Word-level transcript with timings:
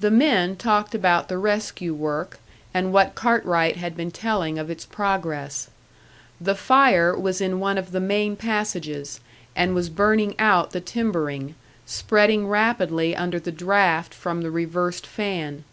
The 0.00 0.10
men 0.10 0.56
talked 0.56 0.94
about 0.94 1.28
the 1.28 1.36
rescue 1.36 1.92
work, 1.92 2.38
and 2.72 2.94
what 2.94 3.14
Cartwright 3.14 3.76
had 3.76 3.94
been 3.94 4.10
telling 4.10 4.58
of 4.58 4.70
its 4.70 4.86
progress. 4.86 5.68
The 6.40 6.54
fire 6.54 7.14
was 7.14 7.42
in 7.42 7.60
one 7.60 7.76
of 7.76 7.92
the 7.92 8.00
main 8.00 8.36
passages, 8.36 9.20
and 9.54 9.74
was 9.74 9.90
burning 9.90 10.34
out 10.38 10.70
the 10.70 10.80
timbering, 10.80 11.56
spreading 11.84 12.48
rapidly 12.48 13.14
under 13.14 13.38
the 13.38 13.52
draft 13.52 14.14
from 14.14 14.40
the 14.40 14.50
reversed 14.50 15.06
fan. 15.06 15.64